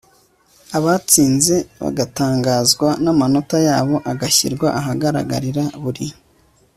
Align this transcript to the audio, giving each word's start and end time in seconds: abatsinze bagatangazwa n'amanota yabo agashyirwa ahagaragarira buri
abatsinze 0.77 1.55
bagatangazwa 1.81 2.89
n'amanota 3.03 3.57
yabo 3.67 3.95
agashyirwa 4.11 4.67
ahagaragarira 4.79 5.63
buri 5.81 6.07